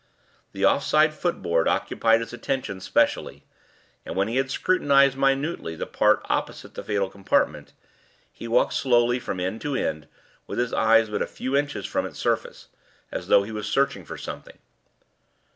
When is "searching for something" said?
13.69-14.57